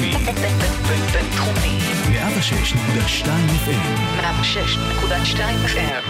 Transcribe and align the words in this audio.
בינתחומי. 0.00 0.12
בינתחומי. 1.12 1.78
106.2 2.12 3.26
FM. 3.66 4.20
106.2 4.20 5.38
FM. 5.66 6.04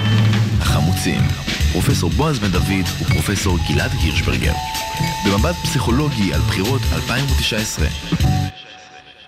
החמוצים, 0.61 1.21
פרופסור 1.72 2.11
בועז 2.11 2.39
בן 2.39 2.51
דוד 2.51 2.85
ופרופסור 3.01 3.59
גלעד 3.69 3.91
הירשברגר. 4.03 4.53
במבט 5.26 5.54
פסיכולוגי 5.54 6.35
על 6.35 6.40
בחירות 6.40 6.81
2019. 6.93 7.87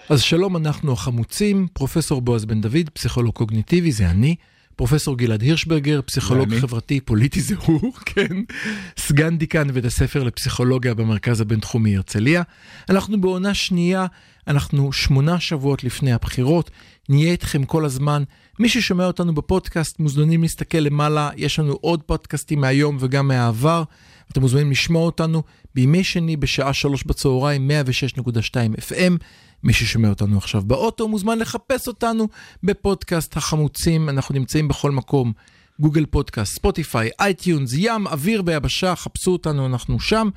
אז 0.08 0.22
שלום, 0.22 0.56
אנחנו 0.56 0.92
החמוצים, 0.92 1.66
פרופסור 1.72 2.20
בועז 2.22 2.44
בן 2.44 2.60
דוד, 2.60 2.90
פסיכולוג 2.92 3.34
קוגניטיבי, 3.34 3.92
זה 3.92 4.10
אני. 4.10 4.34
פרופסור 4.76 5.18
גלעד 5.18 5.42
הירשברגר, 5.42 6.00
פסיכולוג 6.06 6.48
ואני? 6.48 6.60
חברתי 6.60 7.00
פוליטי 7.00 7.40
זה 7.40 7.54
הוא, 7.64 7.92
כן, 8.06 8.42
סגן 8.98 9.38
דיקן 9.38 9.68
בבית 9.68 9.84
הספר 9.84 10.22
לפסיכולוגיה 10.22 10.94
במרכז 10.94 11.40
הבינתחומי 11.40 11.96
הרצליה. 11.96 12.42
אנחנו 12.90 13.20
בעונה 13.20 13.54
שנייה, 13.54 14.06
אנחנו 14.48 14.92
שמונה 14.92 15.40
שבועות 15.40 15.84
לפני 15.84 16.12
הבחירות, 16.12 16.70
נהיה 17.08 17.32
איתכם 17.32 17.64
כל 17.64 17.84
הזמן. 17.84 18.22
מי 18.58 18.68
ששומע 18.68 19.06
אותנו 19.06 19.34
בפודקאסט 19.34 20.00
מוזמנים 20.00 20.42
להסתכל 20.42 20.78
למעלה, 20.78 21.30
יש 21.36 21.58
לנו 21.58 21.72
עוד 21.72 22.02
פודקאסטים 22.02 22.60
מהיום 22.60 22.96
וגם 23.00 23.28
מהעבר. 23.28 23.82
אתם 24.32 24.40
מוזמנים 24.40 24.70
לשמוע 24.70 25.02
אותנו 25.02 25.42
בימי 25.74 26.04
שני 26.04 26.36
בשעה 26.36 26.72
שלוש 26.72 27.04
בצהריים, 27.04 27.70
106.2 28.16 28.54
FM. 28.80 29.12
מי 29.62 29.72
ששומע 29.72 30.08
אותנו 30.08 30.38
עכשיו 30.38 30.62
באוטו 30.62 31.08
מוזמן 31.08 31.38
לחפש 31.38 31.88
אותנו 31.88 32.28
בפודקאסט 32.62 33.36
החמוצים, 33.36 34.08
אנחנו 34.08 34.34
נמצאים 34.34 34.68
בכל 34.68 34.90
מקום, 34.90 35.32
גוגל 35.80 36.06
פודקאסט, 36.06 36.54
Spotify, 36.54 37.10
iTunes, 37.20 37.72
ים, 37.76 38.06
אוויר 38.06 38.42
ויבשה, 38.46 38.96
חפשו 38.96 39.32
אותנו, 39.32 39.66
אנחנו 39.66 40.00
שם. 40.00 40.28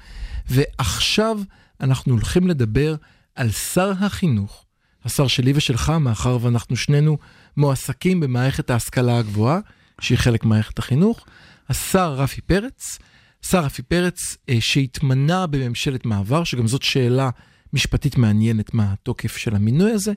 ועכשיו 0.48 1.40
אנחנו 1.82 2.14
הולכים 2.14 2.48
לדבר 2.48 2.96
על 3.36 3.52
שר 3.52 3.92
החינוך, 4.00 4.66
השר 5.06 5.28
שלי 5.28 5.54
ושלך, 5.56 5.90
מאחר 5.90 6.38
ואנחנו 6.42 6.76
שנינו 6.76 7.18
מועסקים 7.58 8.20
במערכת 8.20 8.70
ההשכלה 8.70 9.20
הגבוהה, 9.20 9.60
שהיא 10.02 10.18
חלק 10.18 10.46
ממערכת 10.46 10.80
החינוך, 10.80 11.26
השר 11.70 12.14
רפי 12.14 12.42
פרץ, 12.42 13.00
שר 13.42 13.60
רפי 13.60 13.82
פרץ 13.82 14.38
אה, 14.50 14.58
שהתמנה 14.60 15.48
בממשלת 15.48 16.06
מעבר, 16.06 16.44
שגם 16.44 16.68
זאת 16.68 16.84
שאלה 16.84 17.30
משפטית 17.74 18.18
מעניינת 18.18 18.74
מה 18.74 18.94
התוקף 18.94 19.38
של 19.38 19.56
המינוי 19.56 19.92
הזה, 19.92 20.14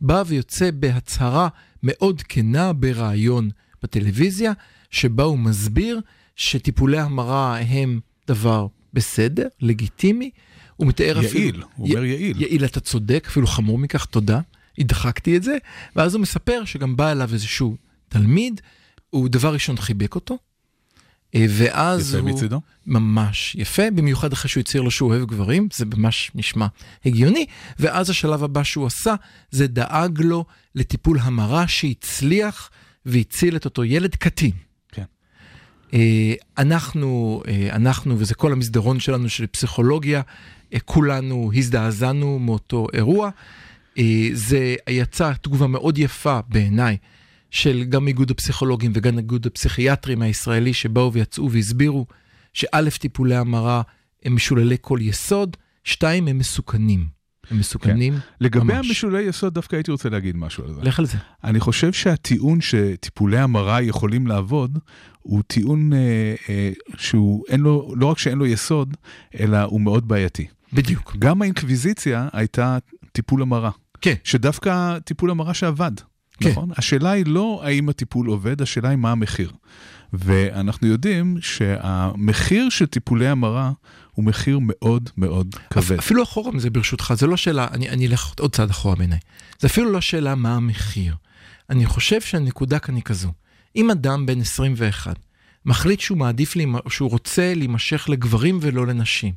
בא 0.00 0.22
ויוצא 0.26 0.70
בהצהרה 0.70 1.48
מאוד 1.82 2.22
כנה 2.22 2.72
בריאיון 2.72 3.50
בטלוויזיה, 3.82 4.52
שבה 4.90 5.24
הוא 5.24 5.38
מסביר 5.38 6.00
שטיפולי 6.36 6.98
המרה 6.98 7.58
הם 7.58 8.00
דבר 8.28 8.66
בסדר, 8.92 9.48
לגיטימי. 9.60 10.30
הוא 10.76 10.86
מתאר 10.86 11.20
אפילו... 11.20 11.40
יעיל, 11.40 11.62
הוא 11.76 11.88
אומר 11.88 12.04
יעיל. 12.04 12.42
יעיל, 12.42 12.64
אתה 12.64 12.80
צודק, 12.80 13.24
אפילו 13.30 13.46
חמור 13.46 13.78
מכך, 13.78 14.04
תודה. 14.04 14.40
הדחקתי 14.78 15.36
את 15.36 15.42
זה, 15.42 15.56
ואז 15.96 16.14
הוא 16.14 16.22
מספר 16.22 16.64
שגם 16.64 16.96
בא 16.96 17.12
אליו 17.12 17.32
איזשהו 17.32 17.76
תלמיד, 18.08 18.60
הוא 19.10 19.28
דבר 19.28 19.52
ראשון 19.52 19.76
חיבק 19.76 20.14
אותו, 20.14 20.38
ואז 21.34 22.14
יפה 22.14 22.18
הוא... 22.18 22.30
מצידו. 22.30 22.60
ממש 22.86 23.54
יפה, 23.58 23.90
במיוחד 23.90 24.32
אחרי 24.32 24.48
שהוא 24.48 24.60
הצהיר 24.60 24.82
לו 24.82 24.90
שהוא 24.90 25.10
אוהב 25.10 25.24
גברים, 25.24 25.68
זה 25.72 25.84
ממש 25.96 26.30
נשמע 26.34 26.66
הגיוני, 27.04 27.46
ואז 27.78 28.10
השלב 28.10 28.44
הבא 28.44 28.62
שהוא 28.62 28.86
עשה, 28.86 29.14
זה 29.50 29.66
דאג 29.66 30.20
לו 30.20 30.44
לטיפול 30.74 31.18
המרה 31.22 31.68
שהצליח 31.68 32.70
והציל 33.06 33.56
את 33.56 33.64
אותו 33.64 33.84
ילד 33.84 34.14
קטין. 34.14 34.50
כן. 34.92 35.04
אה, 35.94 36.34
אנחנו, 36.58 37.42
אה, 37.48 37.68
אנחנו, 37.72 38.18
וזה 38.18 38.34
כל 38.34 38.52
המסדרון 38.52 39.00
שלנו 39.00 39.28
של 39.28 39.46
פסיכולוגיה, 39.46 40.22
אה, 40.74 40.80
כולנו 40.80 41.50
הזדעזענו 41.54 42.38
מאותו 42.38 42.86
אירוע. 42.92 43.30
אה, 43.98 44.28
זה 44.32 44.74
יצא 44.88 45.32
תגובה 45.42 45.66
מאוד 45.66 45.98
יפה 45.98 46.40
בעיניי 46.48 46.96
של 47.54 47.84
גם 47.84 48.08
איגוד 48.08 48.30
הפסיכולוגים 48.30 48.92
וגם 48.94 49.18
איגוד 49.18 49.46
הפסיכיאטרים 49.46 50.22
הישראלי 50.22 50.72
שבאו 50.72 51.12
ויצאו 51.12 51.50
והסבירו 51.50 52.06
שא', 52.52 52.90
טיפולי 53.00 53.36
המרה 53.36 53.82
הם 54.24 54.34
משוללי 54.34 54.76
כל 54.80 54.98
יסוד, 55.02 55.56
שתיים, 55.84 56.28
הם 56.28 56.38
מסוכנים. 56.38 57.06
הם 57.50 57.58
מסוכנים 57.58 58.14
לגבי 58.40 58.64
ממש. 58.64 58.86
המשולי 58.86 59.22
יסוד, 59.22 59.54
דווקא 59.54 59.76
הייתי 59.76 59.90
רוצה 59.90 60.08
להגיד 60.08 60.36
משהו 60.36 60.64
על 60.64 60.72
זה. 60.72 60.82
לך 60.82 60.98
על 60.98 61.06
זה. 61.06 61.18
אני 61.44 61.60
חושב 61.60 61.92
שהטיעון 61.92 62.60
שטיפולי 62.60 63.38
המרה 63.38 63.82
יכולים 63.82 64.26
לעבוד, 64.26 64.78
הוא 65.20 65.42
טיעון 65.46 65.92
אה, 65.92 65.98
אה, 66.48 66.72
שהוא, 66.96 67.44
אין 67.48 67.60
לו, 67.60 67.94
לא 67.96 68.06
רק 68.06 68.18
שאין 68.18 68.38
לו 68.38 68.46
יסוד, 68.46 68.96
אלא 69.40 69.62
הוא 69.62 69.80
מאוד 69.80 70.08
בעייתי. 70.08 70.46
בדיוק. 70.72 71.16
גם 71.18 71.42
האינקוויזיציה 71.42 72.28
הייתה 72.32 72.78
טיפול 73.12 73.42
המרה. 73.42 73.70
כן. 74.00 74.14
שדווקא 74.24 74.98
טיפול 74.98 75.30
המרה 75.30 75.54
שעבד. 75.54 75.92
כן. 76.40 76.50
נכון? 76.50 76.70
השאלה 76.76 77.10
היא 77.10 77.24
לא 77.26 77.60
האם 77.64 77.88
הטיפול 77.88 78.26
עובד, 78.26 78.62
השאלה 78.62 78.88
היא 78.88 78.96
מה 78.98 79.12
המחיר. 79.12 79.50
ואנחנו 80.12 80.86
יודעים 80.86 81.36
שהמחיר 81.40 82.68
של 82.68 82.86
טיפולי 82.86 83.28
המרה 83.28 83.72
הוא 84.12 84.24
מחיר 84.24 84.58
מאוד 84.62 85.10
מאוד 85.16 85.54
כבד. 85.70 85.98
אפילו 85.98 86.22
אחורה 86.22 86.52
מזה 86.52 86.70
ברשותך, 86.70 87.14
זה 87.16 87.26
לא 87.26 87.36
שאלה, 87.36 87.66
אני, 87.72 87.88
אני 87.88 88.06
אלך 88.06 88.32
עוד 88.40 88.54
צעד 88.54 88.70
אחורה 88.70 88.94
בעיניי. 88.94 89.18
זה 89.60 89.66
אפילו 89.66 89.92
לא 89.92 90.00
שאלה 90.00 90.34
מה 90.34 90.54
המחיר. 90.56 91.14
אני 91.70 91.86
חושב 91.86 92.20
שהנקודה 92.20 92.78
כאן 92.78 92.94
היא 92.94 93.02
כזו. 93.02 93.32
אם 93.76 93.90
אדם 93.90 94.26
בן 94.26 94.40
21 94.40 95.16
מחליט 95.66 96.00
שהוא 96.00 96.18
מעדיף, 96.18 96.56
להימ- 96.56 96.88
שהוא 96.88 97.10
רוצה 97.10 97.54
להימשך 97.54 98.06
לגברים 98.08 98.58
ולא 98.62 98.86
לנשים, 98.86 99.32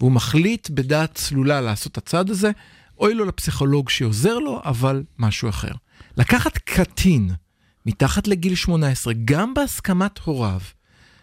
והוא 0.00 0.12
מחליט 0.12 0.70
בדעת 0.70 1.14
צלולה 1.14 1.60
לעשות 1.60 1.92
את 1.92 1.98
הצעד 1.98 2.30
הזה, 2.30 2.50
אוי 2.98 3.14
לו 3.14 3.24
לפסיכולוג 3.24 3.88
שעוזר 3.88 4.38
לו, 4.38 4.60
אבל 4.64 5.02
משהו 5.18 5.48
אחר. 5.48 5.72
לקחת 6.16 6.58
קטין 6.58 7.30
מתחת 7.86 8.28
לגיל 8.28 8.54
18, 8.54 9.12
גם 9.24 9.54
בהסכמת 9.54 10.18
הוריו, 10.18 10.60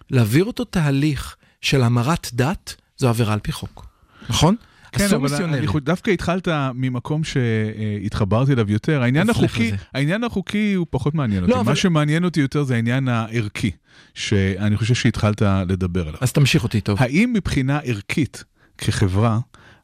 להעביר 0.10 0.44
אותו 0.46 0.64
תהליך 0.64 1.36
של 1.62 1.84
המרת 1.84 2.28
דת, 2.34 2.76
זו 2.98 3.10
עבירה 3.10 3.34
על 3.34 3.40
פי 3.40 3.52
חוק. 3.52 3.86
נכון? 4.30 4.56
כן, 4.92 5.06
אסור 5.06 5.18
אבל 5.20 5.30
מיסיונרי. 5.30 5.60
אני 5.60 5.68
חושב- 5.68 5.86
דווקא 5.86 6.12
התחלת 6.12 6.48
ממקום 6.76 7.22
שהתחברתי 7.24 8.54
אליו 8.54 8.72
יותר. 8.72 9.02
העניין 9.02 9.30
החוקי. 9.30 9.72
העניין 9.94 10.24
החוקי 10.24 10.74
הוא 10.74 10.88
פחות 10.90 11.14
מעניין 11.16 11.44
לא, 11.44 11.48
אותי. 11.48 11.60
אבל- 11.60 11.70
מה 11.72 11.76
שמעניין 11.76 12.24
אותי 12.26 12.40
יותר 12.40 12.64
זה 12.64 12.76
העניין 12.76 13.08
הערכי, 13.08 13.72
שאני 14.14 14.78
חושב 14.78 14.94
שהתחלת 14.94 15.42
לדבר 15.42 16.02
עליו. 16.08 16.20
אז 16.22 16.32
תמשיך 16.32 16.64
אותי 16.64 16.82
טוב. 16.82 16.98
האם 17.02 17.34
מבחינה 17.34 17.80
ערכית, 17.84 18.44
כחברה, 18.78 19.40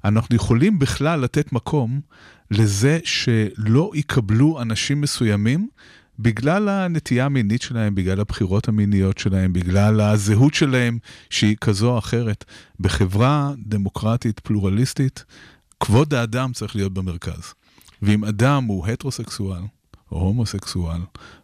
אנחנו 0.05 0.35
יכולים 0.35 0.79
בכלל 0.79 1.19
לתת 1.19 1.53
מקום 1.53 2.01
לזה 2.51 2.99
שלא 3.03 3.91
יקבלו 3.93 4.61
אנשים 4.61 5.01
מסוימים 5.01 5.67
בגלל 6.19 6.69
הנטייה 6.69 7.25
המינית 7.25 7.61
שלהם, 7.61 7.95
בגלל 7.95 8.19
הבחירות 8.19 8.67
המיניות 8.67 9.17
שלהם, 9.17 9.53
בגלל 9.53 10.01
הזהות 10.01 10.53
שלהם 10.53 10.97
שהיא 11.29 11.55
כזו 11.61 11.91
או 11.91 11.97
אחרת. 11.97 12.45
בחברה 12.79 13.51
דמוקרטית, 13.57 14.39
פלורליסטית, 14.39 15.25
כבוד 15.79 16.13
האדם 16.13 16.51
צריך 16.53 16.75
להיות 16.75 16.93
במרכז. 16.93 17.53
ואם 18.01 18.25
אדם 18.25 18.63
הוא 18.63 18.87
הטרוסקסואל, 18.87 19.61
או 20.11 20.19
הומוסקסואל, 20.19 21.01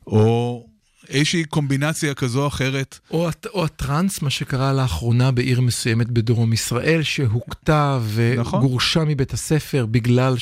או 0.08 0.66
איזושהי 1.10 1.44
קומבינציה 1.44 2.14
כזו 2.14 2.42
או 2.42 2.48
אחרת, 2.48 3.00
או, 3.12 3.30
או 3.54 3.66
הטראנס, 3.66 4.22
מה 4.22 4.30
שקרה 4.30 4.74
לאחרונה 4.74 5.32
בעיר 5.32 5.62
מסוימת 5.62 6.12
בדרום 6.12 6.54
ישראל, 6.54 7.04
שהוכתה 7.04 8.00
נכון. 8.38 8.60
וגורשה 8.60 9.04
מבית 9.04 9.34
הספר 9.34 9.86
בגלל 9.86 10.38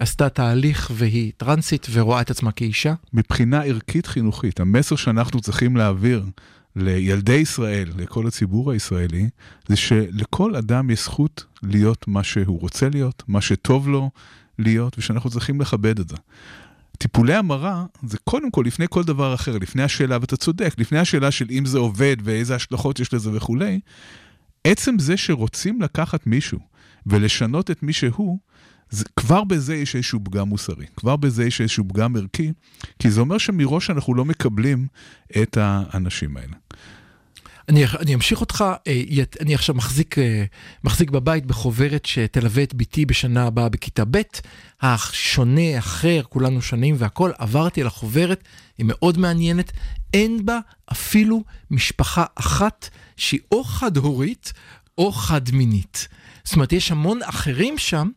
שעשתה 0.00 0.28
תהליך 0.28 0.90
והיא 0.94 1.32
טרנסית 1.36 1.86
ורואה 1.90 2.20
את 2.20 2.30
עצמה 2.30 2.52
כאישה. 2.52 2.94
מבחינה 3.12 3.62
ערכית 3.62 4.06
חינוכית, 4.06 4.60
המסר 4.60 4.96
שאנחנו 4.96 5.40
צריכים 5.40 5.76
להעביר 5.76 6.24
לילדי 6.76 7.34
ישראל, 7.34 7.88
לכל 7.96 8.26
הציבור 8.26 8.72
הישראלי, 8.72 9.28
זה 9.68 9.76
שלכל 9.76 10.56
אדם 10.56 10.90
יש 10.90 11.04
זכות 11.04 11.44
להיות 11.62 12.08
מה 12.08 12.22
שהוא 12.22 12.60
רוצה 12.60 12.88
להיות, 12.88 13.22
מה 13.28 13.40
שטוב 13.40 13.88
לו 13.88 14.10
להיות, 14.58 14.98
ושאנחנו 14.98 15.30
צריכים 15.30 15.60
לכבד 15.60 15.98
את 15.98 16.08
זה. 16.08 16.16
טיפולי 16.98 17.34
המרה 17.34 17.84
זה 18.06 18.18
קודם 18.24 18.50
כל, 18.50 18.62
לפני 18.66 18.86
כל 18.90 19.02
דבר 19.04 19.34
אחר, 19.34 19.58
לפני 19.58 19.82
השאלה, 19.82 20.18
ואתה 20.20 20.36
צודק, 20.36 20.74
לפני 20.78 20.98
השאלה 20.98 21.30
של 21.30 21.46
אם 21.50 21.66
זה 21.66 21.78
עובד 21.78 22.16
ואיזה 22.24 22.54
השלכות 22.54 23.00
יש 23.00 23.14
לזה 23.14 23.30
וכולי, 23.36 23.80
עצם 24.64 24.98
זה 24.98 25.16
שרוצים 25.16 25.82
לקחת 25.82 26.26
מישהו 26.26 26.58
ולשנות 27.06 27.70
את 27.70 27.82
מי 27.82 27.92
שהוא, 27.92 28.38
זה, 28.90 29.04
כבר 29.16 29.44
בזה 29.44 29.76
יש 29.76 29.96
איזשהו 29.96 30.20
פגם 30.24 30.48
מוסרי, 30.48 30.86
כבר 30.96 31.16
בזה 31.16 31.44
יש 31.44 31.60
איזשהו 31.60 31.84
פגם 31.88 32.16
ערכי, 32.16 32.52
כי 32.98 33.10
זה 33.10 33.20
אומר 33.20 33.38
שמראש 33.38 33.90
אנחנו 33.90 34.14
לא 34.14 34.24
מקבלים 34.24 34.86
את 35.42 35.56
האנשים 35.60 36.36
האלה. 36.36 36.56
אני, 37.68 37.84
אני 38.00 38.14
אמשיך 38.14 38.40
אותך, 38.40 38.64
אה, 38.86 39.02
אני 39.40 39.54
עכשיו 39.54 39.74
מחזיק, 39.74 40.18
אה, 40.18 40.44
מחזיק 40.84 41.10
בבית 41.10 41.46
בחוברת 41.46 42.06
שתלווה 42.06 42.62
את 42.62 42.74
בתי 42.74 43.06
בשנה 43.06 43.46
הבאה 43.46 43.68
בכיתה 43.68 44.04
ב', 44.10 44.20
השונה, 44.82 45.78
אחר, 45.78 46.22
כולנו 46.28 46.62
שונים 46.62 46.94
והכל, 46.98 47.30
עברתי 47.38 47.80
על 47.80 47.86
החוברת, 47.86 48.44
היא 48.78 48.86
מאוד 48.88 49.18
מעניינת, 49.18 49.72
אין 50.14 50.46
בה 50.46 50.58
אפילו 50.92 51.44
משפחה 51.70 52.24
אחת 52.34 52.88
שהיא 53.16 53.40
או 53.52 53.64
חד-הורית 53.64 54.52
או 54.98 55.12
חד-מינית. 55.12 56.08
זאת 56.44 56.54
אומרת, 56.54 56.72
יש 56.72 56.90
המון 56.90 57.20
אחרים 57.22 57.78
שם, 57.78 58.08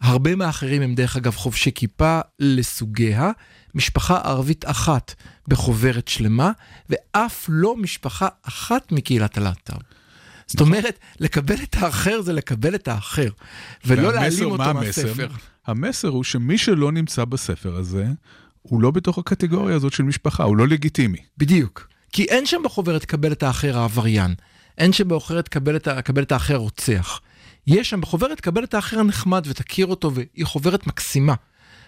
הרבה 0.00 0.36
מהאחרים 0.36 0.82
הם 0.82 0.94
דרך 0.94 1.16
אגב 1.16 1.34
חובשי 1.34 1.70
כיפה 1.74 2.20
לסוגיה, 2.38 3.30
משפחה 3.74 4.20
ערבית 4.24 4.64
אחת 4.68 5.14
בחוברת 5.48 6.08
שלמה, 6.08 6.52
ואף 6.90 7.46
לא 7.48 7.76
משפחה 7.76 8.28
אחת 8.42 8.92
מקהילת 8.92 9.38
הלהט"ב. 9.38 9.76
זאת 10.46 10.60
אומרת, 10.60 10.98
לקבל 11.20 11.62
את 11.62 11.76
האחר 11.78 12.22
זה 12.22 12.32
לקבל 12.32 12.74
את 12.74 12.88
האחר, 12.88 13.28
ולא 13.84 14.12
להעלים 14.12 14.48
מה 14.48 14.52
אותו 14.52 14.64
המסר? 14.64 15.06
מהספר. 15.06 15.28
המסר 15.66 16.08
הוא 16.08 16.24
שמי 16.24 16.58
שלא 16.58 16.92
נמצא 16.92 17.24
בספר 17.24 17.76
הזה, 17.76 18.06
הוא 18.62 18.80
לא 18.80 18.90
בתוך 18.90 19.18
הקטגוריה 19.18 19.76
הזאת 19.76 19.92
של 19.92 20.02
משפחה, 20.02 20.44
הוא 20.44 20.56
לא 20.56 20.68
לגיטימי. 20.68 21.18
בדיוק. 21.38 21.88
כי 22.12 22.24
אין 22.24 22.46
שם 22.46 22.62
בחוברת 22.64 23.04
קבל 23.04 23.32
את 23.32 23.42
האחר 23.42 23.78
העבריין, 23.78 24.34
אין 24.78 24.92
שם 24.92 25.08
בחוברת 25.08 25.48
קבל 25.48 25.76
את, 25.76 25.88
קבל 26.04 26.22
את 26.22 26.32
האחר 26.32 26.54
הרוצח. 26.54 27.20
יש 27.66 27.90
שם 27.90 28.00
בחוברת 28.00 28.40
קבל 28.40 28.64
את 28.64 28.74
האחר 28.74 29.00
הנחמד 29.00 29.46
ותכיר 29.48 29.86
אותו, 29.86 30.14
והיא 30.14 30.46
חוברת 30.46 30.86
מקסימה. 30.86 31.34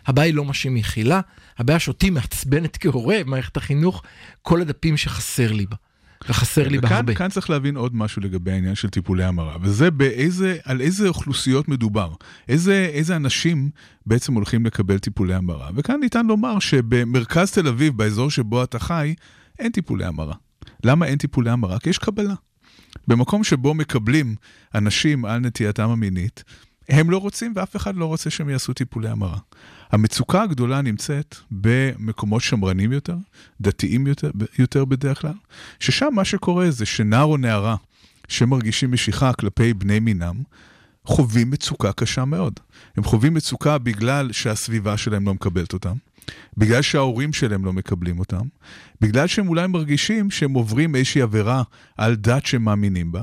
הבעיה 0.07 0.27
היא 0.27 0.35
לא 0.35 0.45
מה 0.45 0.55
שהיא 0.55 0.73
מכילה, 0.73 1.21
הבעיה 1.59 1.79
שאותי 1.79 2.11
מעצבנת 2.11 2.77
כהורה 2.77 3.17
במערכת 3.25 3.57
החינוך, 3.57 4.03
כל 4.43 4.61
הדפים 4.61 4.97
שחסר 4.97 5.53
לי 5.53 5.67
בה. 5.67 5.77
וחסר 6.29 6.69
לי 6.69 6.79
וכאן, 6.79 6.93
הרבה. 6.93 7.15
כאן 7.15 7.29
צריך 7.29 7.51
להבין 7.51 7.77
עוד 7.77 7.97
משהו 7.97 8.23
לגבי 8.23 8.51
העניין 8.53 8.75
של 8.75 8.91
טיפולי 8.91 9.25
המרה, 9.25 9.57
וזה 9.61 9.91
באיזה, 9.91 10.57
על 10.65 10.81
איזה 10.81 11.09
אוכלוסיות 11.09 11.69
מדובר, 11.69 12.13
איזה, 12.49 12.91
איזה 12.93 13.17
אנשים 13.17 13.71
בעצם 14.07 14.35
הולכים 14.35 14.67
לקבל 14.67 14.99
טיפולי 14.99 15.35
המרה. 15.35 15.71
וכאן 15.75 16.01
ניתן 16.01 16.27
לומר 16.27 16.59
שבמרכז 16.59 17.53
תל 17.53 17.69
אביב, 17.69 17.97
באזור 17.97 18.31
שבו 18.31 18.65
אתה 18.65 18.79
חי, 18.79 19.15
אין 19.59 19.73
טיפולי 19.73 20.05
המרה. 20.05 20.35
למה 20.85 21.07
אין 21.07 21.19
טיפולי 21.19 21.51
המרה? 21.51 21.79
כי 21.79 21.91
יש 21.91 21.99
קבלה. 21.99 22.35
במקום 23.09 23.45
שבו 23.45 23.75
מקבלים 23.75 24.35
אנשים 24.75 25.25
על 25.25 25.39
נטייתם 25.41 25.91
המינית, 25.91 26.45
הם 26.89 27.11
לא 27.11 27.19
רוצים 27.19 27.53
ואף 27.57 27.77
אחד 27.77 27.97
לא 27.97 28.07
רוצה 28.07 28.31
שהם 28.31 28.49
יעשו 28.49 28.73
טיפולי 28.73 29.09
המרה. 29.09 29.39
המצוקה 29.93 30.43
הגדולה 30.43 30.83
נמצאת 30.83 31.37
במקומות 31.51 32.43
שמרנים 32.43 32.93
יותר, 32.93 33.17
דתיים 33.61 34.07
יותר, 34.07 34.31
יותר 34.59 34.85
בדרך 34.85 35.21
כלל, 35.21 35.35
ששם 35.81 36.09
מה 36.13 36.25
שקורה 36.25 36.71
זה 36.71 36.87
שנער 36.87 37.25
או 37.25 37.37
נערה 37.37 37.77
שמרגישים 38.29 38.93
משיכה 38.93 39.33
כלפי 39.33 39.75
בני 39.75 40.01
מינם, 40.01 40.43
חווים 41.05 41.51
מצוקה 41.51 41.93
קשה 41.93 42.25
מאוד. 42.25 42.61
הם 42.97 43.05
חווים 43.05 43.35
מצוקה 43.35 43.79
בגלל 43.79 44.33
שהסביבה 44.33 44.97
שלהם 44.97 45.27
לא 45.27 45.35
מקבלת 45.35 45.73
אותם, 45.73 45.97
בגלל 46.57 46.83
שההורים 46.83 47.33
שלהם 47.33 47.65
לא 47.65 47.73
מקבלים 47.73 48.19
אותם, 48.19 48.47
בגלל 49.01 49.27
שהם 49.27 49.49
אולי 49.49 49.67
מרגישים 49.67 50.31
שהם 50.31 50.53
עוברים 50.53 50.97
איזושהי 50.97 51.23
עבירה 51.23 51.63
על 51.97 52.15
דת 52.15 52.47
שהם 52.47 52.65
מאמינים 52.65 53.13
בה, 53.13 53.23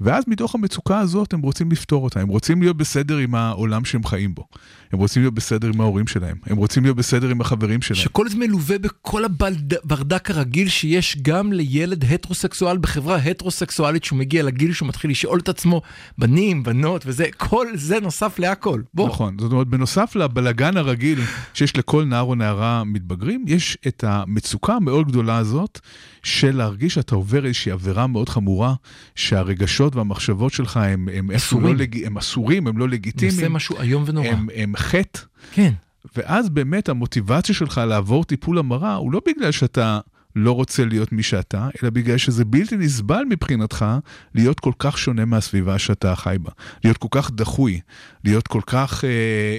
ואז 0.00 0.24
מתוך 0.26 0.54
המצוקה 0.54 0.98
הזאת 0.98 1.32
הם 1.32 1.40
רוצים 1.40 1.72
לפתור 1.72 2.04
אותה, 2.04 2.20
הם 2.20 2.28
רוצים 2.28 2.62
להיות 2.62 2.76
בסדר 2.76 3.16
עם 3.16 3.34
העולם 3.34 3.84
שהם 3.84 4.04
חיים 4.04 4.34
בו. 4.34 4.46
הם 4.92 4.98
רוצים 4.98 5.22
להיות 5.22 5.34
בסדר 5.34 5.68
עם 5.68 5.80
ההורים 5.80 6.06
שלהם, 6.06 6.36
הם 6.46 6.56
רוצים 6.56 6.82
להיות 6.82 6.96
בסדר 6.96 7.28
עם 7.28 7.40
החברים 7.40 7.82
שלהם. 7.82 8.00
שכל 8.00 8.28
זה 8.28 8.36
מלווה 8.36 8.78
בכל 8.78 9.24
הברדק 9.24 10.30
הרגיל 10.30 10.68
שיש 10.68 11.16
גם 11.22 11.52
לילד 11.52 12.04
הטרוסקסואל 12.04 12.78
בחברה 12.78 13.16
הטרוסקסואלית 13.16 14.04
שהוא 14.04 14.18
מגיע 14.18 14.42
לגיל 14.42 14.72
שהוא 14.72 14.88
מתחיל 14.88 15.10
לשאול 15.10 15.38
את 15.38 15.48
עצמו 15.48 15.82
בנים, 16.18 16.62
בנות 16.62 17.02
וזה, 17.06 17.26
כל 17.36 17.66
זה 17.74 18.00
נוסף 18.00 18.38
להכל. 18.38 18.82
בוא. 18.94 19.08
נכון, 19.08 19.36
זאת 19.40 19.52
אומרת, 19.52 19.66
בנוסף 19.66 20.16
לבלגן 20.16 20.76
הרגיל 20.76 21.20
שיש 21.54 21.76
לכל 21.76 22.04
נער 22.04 22.22
או 22.22 22.34
נערה 22.34 22.84
מתבגרים, 22.84 23.44
יש 23.48 23.78
את 23.86 24.04
המצוקה 24.06 24.74
המאוד 24.74 25.08
גדולה 25.08 25.36
הזאת 25.36 25.80
של 26.22 26.56
להרגיש 26.56 26.94
שאתה 26.94 27.14
עובר 27.14 27.46
איזושהי 27.46 27.72
עבירה 27.72 28.06
מאוד 28.06 28.28
חמורה, 28.28 28.74
שהרגשות 29.14 29.89
והמחשבות 29.96 30.52
שלך 30.52 30.76
הם, 30.76 31.08
הם, 31.12 31.30
אסורים. 31.30 31.66
לא 31.66 31.74
לג... 31.74 32.04
הם 32.04 32.18
אסורים, 32.18 32.66
הם 32.66 32.78
לא 32.78 32.88
לגיטימיים, 32.88 33.36
עושה 33.38 33.48
משהו 33.48 33.80
איום 33.80 34.04
ונורא. 34.06 34.28
הם, 34.28 34.48
הם 34.54 34.76
חטא. 34.76 35.20
כן. 35.52 35.72
ואז 36.16 36.48
באמת 36.48 36.88
המוטיבציה 36.88 37.54
שלך 37.54 37.80
לעבור 37.86 38.24
טיפול 38.24 38.58
המרה 38.58 38.94
הוא 38.94 39.12
לא 39.12 39.20
בגלל 39.26 39.50
שאתה 39.50 40.00
לא 40.36 40.52
רוצה 40.52 40.84
להיות 40.84 41.12
מי 41.12 41.22
שאתה, 41.22 41.68
אלא 41.82 41.90
בגלל 41.90 42.16
שזה 42.16 42.44
בלתי 42.44 42.76
נסבל 42.76 43.22
מבחינתך 43.30 43.86
להיות 44.34 44.60
כל 44.60 44.72
כך 44.78 44.98
שונה 44.98 45.24
מהסביבה 45.24 45.78
שאתה 45.78 46.16
חי 46.16 46.36
בה. 46.42 46.50
להיות 46.84 46.96
כל 46.96 47.08
כך 47.10 47.30
דחוי, 47.30 47.80
להיות 48.24 48.48
כל 48.48 48.60
כך 48.66 49.04
אה, 49.04 49.10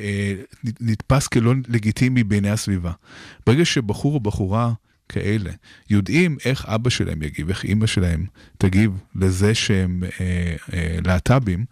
אה, 0.04 0.34
נתפס 0.82 1.28
כלא 1.28 1.54
לגיטימי 1.68 2.24
בעיני 2.24 2.50
הסביבה. 2.50 2.92
ברגע 3.48 3.66
שבחור 3.66 4.14
או 4.14 4.20
בחורה 4.20 4.74
כאלה 5.12 5.52
יודעים 5.90 6.38
איך 6.46 6.66
אבא 6.66 6.90
שלהם 6.90 7.24
יגיב, 7.24 7.50
איך 7.50 7.64
אימא 7.64 7.88
שלהם 7.88 8.26
תגיב 8.58 8.92
לזה 9.16 9.56
שהם 9.56 10.04
אה, 10.04 10.56
אה, 10.74 10.98
להט"בים, 11.06 11.66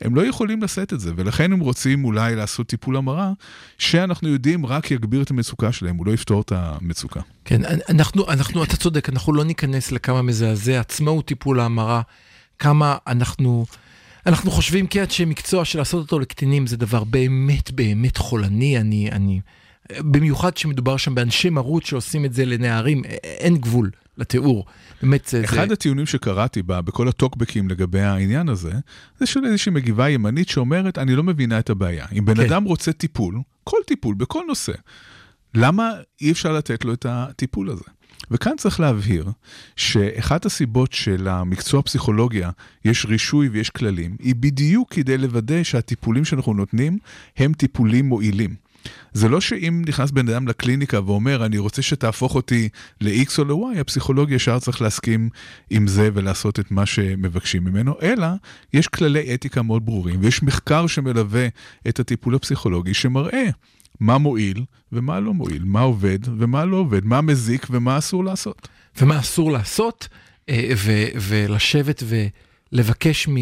הם 0.00 0.14
לא 0.14 0.26
יכולים 0.26 0.62
לשאת 0.62 0.92
את 0.92 1.00
זה, 1.00 1.12
ולכן 1.16 1.52
הם 1.52 1.60
רוצים 1.60 2.04
אולי 2.04 2.36
לעשות 2.36 2.66
טיפול 2.66 2.96
המרה, 2.96 3.32
שאנחנו 3.78 4.28
יודעים 4.28 4.66
רק 4.66 4.90
יגביר 4.90 5.22
את 5.22 5.30
המצוקה 5.30 5.72
שלהם, 5.72 5.96
הוא 5.96 6.06
לא 6.06 6.12
יפתור 6.12 6.40
את 6.40 6.52
המצוקה. 6.52 7.20
כן, 7.44 7.60
אנחנו, 7.88 8.28
אנחנו, 8.28 8.64
אתה 8.64 8.76
צודק, 8.76 9.08
אנחנו 9.08 9.32
לא 9.32 9.44
ניכנס 9.44 9.92
לכמה 9.92 10.22
מזעזע, 10.22 10.80
עצמאות 10.80 11.26
טיפול 11.26 11.60
ההמרה, 11.60 12.02
כמה 12.58 12.96
אנחנו, 13.06 13.66
אנחנו 14.26 14.50
חושבים 14.50 14.86
כאנשי 14.86 15.24
מקצוע 15.24 15.64
שלעשות 15.64 16.02
אותו 16.02 16.18
לקטינים 16.18 16.66
זה 16.66 16.76
דבר 16.76 17.04
באמת 17.04 17.70
באמת 17.70 18.16
חולני, 18.16 18.78
אני, 18.78 19.10
אני, 19.12 19.40
במיוחד 19.98 20.56
שמדובר 20.56 20.96
שם 20.96 21.14
באנשי 21.14 21.50
מרות 21.50 21.86
שעושים 21.86 22.24
את 22.24 22.32
זה 22.32 22.44
לנערים, 22.44 23.04
אין 23.22 23.56
גבול 23.56 23.90
לתיאור. 24.18 24.64
באמת 25.02 25.26
זה... 25.26 25.44
אחד 25.44 25.68
זה... 25.68 25.72
הטיעונים 25.72 26.06
שקראתי 26.06 26.62
בה, 26.62 26.80
בכל 26.80 27.08
הטוקבקים 27.08 27.68
לגבי 27.68 28.00
העניין 28.00 28.48
הזה, 28.48 28.72
זה 29.18 29.26
של 29.26 29.44
איזושהי 29.44 29.72
מגיבה 29.72 30.08
ימנית 30.08 30.48
שאומרת, 30.48 30.98
אני 30.98 31.14
לא 31.14 31.22
מבינה 31.22 31.58
את 31.58 31.70
הבעיה. 31.70 32.06
אם 32.18 32.24
בן 32.24 32.34
כן. 32.34 32.42
אדם 32.42 32.64
רוצה 32.64 32.92
טיפול, 32.92 33.40
כל 33.64 33.78
טיפול, 33.86 34.14
בכל 34.14 34.42
נושא, 34.48 34.72
למה 35.54 35.90
אי 36.20 36.32
אפשר 36.32 36.52
לתת 36.52 36.84
לו 36.84 36.92
את 36.92 37.06
הטיפול 37.08 37.70
הזה? 37.70 37.84
וכאן 38.30 38.52
צריך 38.56 38.80
להבהיר 38.80 39.26
שאחת 39.76 40.46
הסיבות 40.46 40.92
שלמקצוע 40.92 41.82
פסיכולוגיה 41.82 42.50
יש 42.84 43.06
רישוי 43.06 43.48
ויש 43.48 43.70
כללים, 43.70 44.16
היא 44.20 44.34
בדיוק 44.34 44.94
כדי 44.94 45.18
לוודא 45.18 45.62
שהטיפולים 45.62 46.24
שאנחנו 46.24 46.54
נותנים 46.54 46.98
הם 47.36 47.52
טיפולים 47.52 48.04
מועילים. 48.04 48.65
זה 49.12 49.28
לא 49.28 49.40
שאם 49.40 49.82
נכנס 49.86 50.10
בן 50.10 50.28
אדם 50.28 50.48
לקליניקה 50.48 51.00
ואומר, 51.06 51.46
אני 51.46 51.58
רוצה 51.58 51.82
שתהפוך 51.82 52.34
אותי 52.34 52.68
ל-X 53.00 53.38
או 53.38 53.44
ל-Y, 53.44 53.80
הפסיכולוג 53.80 54.30
ישר 54.30 54.58
צריך 54.58 54.82
להסכים 54.82 55.28
עם 55.70 55.86
זה 55.86 56.10
ולעשות 56.14 56.60
את 56.60 56.70
מה 56.70 56.86
שמבקשים 56.86 57.64
ממנו, 57.64 57.94
אלא 58.02 58.26
יש 58.72 58.88
כללי 58.88 59.34
אתיקה 59.34 59.62
מאוד 59.62 59.86
ברורים, 59.86 60.20
ויש 60.20 60.42
מחקר 60.42 60.86
שמלווה 60.86 61.48
את 61.88 62.00
הטיפול 62.00 62.34
הפסיכולוגי 62.34 62.94
שמראה 62.94 63.46
מה 64.00 64.18
מועיל 64.18 64.64
ומה 64.92 65.20
לא 65.20 65.34
מועיל, 65.34 65.64
מה 65.64 65.80
עובד 65.80 66.18
ומה 66.38 66.64
לא 66.64 66.76
עובד, 66.76 67.04
מה 67.04 67.20
מזיק 67.20 67.66
ומה 67.70 67.98
אסור 67.98 68.24
לעשות. 68.24 68.68
ומה 69.00 69.18
אסור 69.18 69.52
לעשות, 69.52 70.08
אה, 70.48 70.70
ו- 70.76 71.08
ולשבת 71.14 72.02
ולבקש 72.72 73.28
מ... 73.28 73.36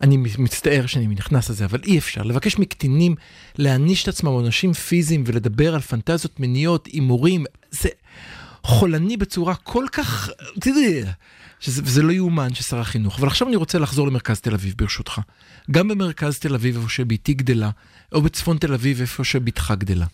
אני 0.00 0.16
מצטער 0.38 0.86
שאני 0.86 1.06
נכנס 1.06 1.50
לזה, 1.50 1.64
אבל 1.64 1.80
אי 1.84 1.98
אפשר. 1.98 2.22
לבקש 2.22 2.58
מקטינים 2.58 3.14
להעניש 3.58 4.02
את 4.02 4.08
עצמם 4.08 4.28
עונשים 4.28 4.72
פיזיים 4.72 5.24
ולדבר 5.26 5.74
על 5.74 5.80
פנטזיות 5.80 6.40
מיניות, 6.40 6.86
הימורים, 6.86 7.44
זה 7.70 7.88
חולני 8.64 9.16
בצורה 9.16 9.54
כל 9.54 9.84
כך... 9.92 10.30
שזה, 11.60 12.02
לא 12.02 12.12
יאומן 12.12 12.54
ששר 12.54 12.78
החינוך. 12.78 13.18
אבל 13.18 13.28
עכשיו 13.28 13.48
אני 13.48 13.56
רוצה 13.56 13.78
לחזור 13.78 14.06
למרכז 14.06 14.40
תל 14.40 14.54
אביב, 14.54 14.74
ברשותך. 14.76 15.20
גם 15.70 15.88
במרכז 15.88 16.38
תל 16.38 16.54
אביב, 16.54 16.76
איפה 16.76 16.88
שביתי 16.88 17.34
גדלה, 17.34 17.70
או 18.12 18.22
בצפון 18.22 18.58
תל 18.58 18.74
אביב, 18.74 19.00
איפה 19.00 19.24
שבתך 19.24 19.74
גדלה. 19.78 20.06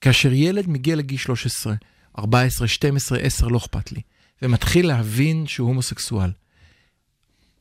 כאשר 0.00 0.32
ילד 0.32 0.68
מגיע 0.68 0.96
לגיל 0.96 1.18
13, 1.18 1.74
14, 2.18 2.68
12, 2.68 3.18
10, 3.18 3.48
לא 3.48 3.58
אכפת 3.58 3.92
לי, 3.92 4.00
ומתחיל 4.42 4.86
להבין 4.86 5.46
שהוא 5.46 5.68
הומוסקסואל, 5.68 6.30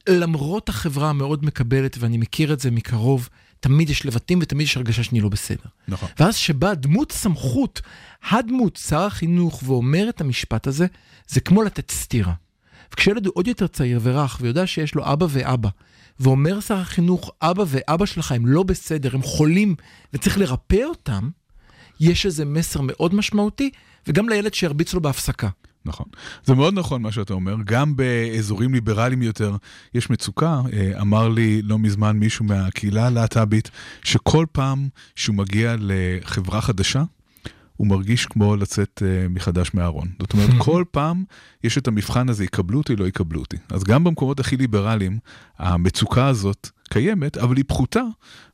למרות 0.10 0.70
החברה 0.70 1.10
המאוד 1.10 1.46
מקבלת, 1.46 1.98
ואני 2.00 2.18
מכיר 2.18 2.54
את 2.54 2.60
זה 2.60 2.72
מקרוב, 2.72 3.30
תמיד 3.60 3.90
יש 3.90 4.06
לבטים 4.06 4.40
ותמיד 4.42 4.68
יש 4.68 4.78
הרגשה 4.78 5.04
שאני 5.04 5.22
לא 5.22 5.30
בסדר. 5.30 5.70
נכון. 5.88 6.10
ואז 6.20 6.36
שבאה 6.36 6.76
דמות 6.76 7.12
סמכות, 7.12 7.82
הדמות, 8.30 8.76
שר 8.88 9.02
החינוך, 9.02 9.64
ואומר 9.66 10.10
את 10.10 10.22
המשפט 10.22 10.68
הזה, 10.68 10.88
זה 11.28 11.42
כמו 11.42 11.64
לתת 11.64 11.92
סטירה. 11.92 12.34
וכשילד 12.94 13.26
הוא 13.26 13.34
עוד 13.36 13.48
יותר 13.48 13.68
צעיר 13.68 14.00
ורך, 14.04 14.38
ויודע 14.42 14.68
שיש 14.68 14.96
לו 14.96 15.14
אבא 15.14 15.26
ואבא, 15.30 15.70
ואומר 16.20 16.60
שר 16.60 16.78
החינוך, 16.78 17.32
אבא 17.42 17.64
ואבא 17.68 18.06
שלך 18.06 18.32
הם 18.32 18.48
לא 18.48 18.64
בסדר, 18.64 19.10
הם 19.14 19.22
חולים, 19.22 19.76
וצריך 20.14 20.38
לרפא 20.38 20.84
אותם, 20.84 21.30
יש 22.00 22.26
איזה 22.26 22.46
מסר 22.46 22.82
מאוד 22.84 23.16
משמעותי, 23.16 23.70
וגם 24.08 24.30
לילד 24.30 24.54
שירביץ 24.54 24.94
לו 24.94 25.02
בהפסקה. 25.02 25.50
נכון. 25.86 26.06
זה 26.46 26.56
מאוד 26.56 26.74
נכון 26.74 27.02
מה 27.02 27.12
שאתה 27.12 27.34
אומר, 27.34 27.56
גם 27.66 27.96
באזורים 27.96 28.74
ליברליים 28.74 29.22
יותר 29.22 29.56
יש 29.94 30.10
מצוקה. 30.10 30.62
אה, 30.74 31.02
אמר 31.02 31.30
לי 31.30 31.62
לא 31.62 31.80
מזמן 31.80 32.18
מישהו 32.18 32.46
מהקהילה 32.46 33.08
הלהט"בית, 33.08 33.72
שכל 34.04 34.46
פעם 34.52 34.90
שהוא 35.16 35.36
מגיע 35.36 35.76
לחברה 35.80 36.62
חדשה, 36.62 37.04
הוא 37.80 37.88
מרגיש 37.88 38.26
כמו 38.26 38.56
לצאת 38.56 39.02
uh, 39.06 39.30
מחדש 39.30 39.72
מהארון. 39.74 40.08
זאת 40.20 40.34
אומרת, 40.34 40.50
כל 40.66 40.84
פעם 40.92 41.24
יש 41.64 41.78
את 41.78 41.88
המבחן 41.88 42.30
הזה, 42.30 42.44
יקבלו 42.44 42.78
אותי, 42.78 42.96
לא 42.96 43.08
יקבלו 43.08 43.40
אותי. 43.40 43.58
אז 43.70 43.84
גם 43.84 44.04
במקומות 44.04 44.40
הכי 44.40 44.58
ליברליים, 44.58 45.20
המצוקה 45.58 46.28
הזאת 46.28 46.70
קיימת, 46.90 47.38
אבל 47.38 47.58
היא 47.58 47.66
פחותה 47.68 48.02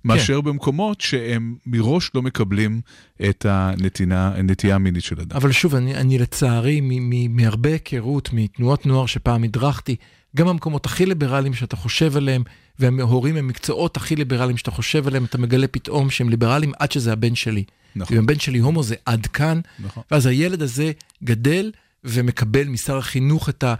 מאשר 0.03 0.41
כן. 0.41 0.45
במקומות 0.47 1.01
שהם 1.01 1.55
מראש 1.65 2.11
לא 2.15 2.21
מקבלים 2.21 2.81
את 3.29 3.45
הנתינה, 3.49 4.35
הנטייה 4.35 4.75
המינית 4.75 5.03
של 5.03 5.19
אדם. 5.21 5.37
אבל 5.37 5.51
שוב, 5.51 5.75
אני, 5.75 5.95
אני 5.95 6.19
לצערי, 6.19 6.81
מהרבה 7.29 7.69
היכרות, 7.69 8.29
מתנועות 8.33 8.85
נוער 8.85 9.05
שפעם 9.05 9.43
הדרכתי, 9.43 9.95
גם 10.35 10.47
במקומות 10.47 10.85
הכי 10.85 11.05
ליברליים 11.05 11.53
שאתה 11.53 11.75
חושב 11.75 12.17
עליהם, 12.17 12.43
וההורים 12.79 13.37
הם 13.37 13.47
מקצועות 13.47 13.97
הכי 13.97 14.15
ליברליים 14.15 14.57
שאתה 14.57 14.71
חושב 14.71 15.07
עליהם, 15.07 15.25
אתה 15.25 15.37
מגלה 15.37 15.67
פתאום 15.67 16.09
שהם 16.09 16.29
ליברליים 16.29 16.71
עד 16.79 16.91
שזה 16.91 17.13
הבן 17.13 17.35
שלי. 17.35 17.63
נכון. 17.95 18.17
אם 18.17 18.23
הבן 18.23 18.39
שלי 18.39 18.59
הומו 18.59 18.83
זה 18.83 18.95
עד 19.05 19.27
כאן, 19.27 19.61
נכון. 19.79 20.03
ואז 20.11 20.25
הילד 20.25 20.61
הזה 20.61 20.91
גדל 21.23 21.71
ומקבל 22.03 22.67
משר 22.67 22.97
החינוך 22.97 23.49
את, 23.49 23.63
ה, 23.63 23.75